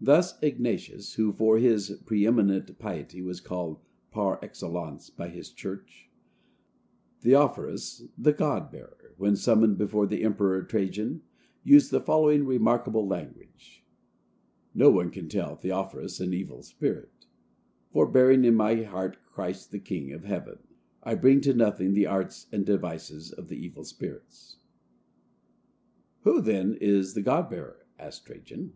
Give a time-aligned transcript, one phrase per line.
[0.00, 3.80] Thus Ignatius, who for his preëminent piety was called,
[4.12, 6.08] par excellence, by his church,
[7.18, 11.22] "Theophorus, the God bearer," when summoned before the Emperor Trajan,
[11.64, 13.84] used the following remarkable language:
[14.72, 17.26] "No one can call Theophorus an evil spirit
[17.90, 20.60] for, bearing in my heart Christ the king of heaven,
[21.02, 24.58] I bring to nothing the arts and devices of the evil spirits."
[26.20, 28.74] "Who, then, is 'the God bearer'?" asked Trajan.